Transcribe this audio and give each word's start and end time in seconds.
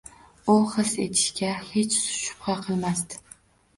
U 0.51 0.53
his 0.77 0.93
etishiga 1.03 1.51
hech 1.67 1.99
shubha 2.15 2.57
qilmasdi. 2.67 3.21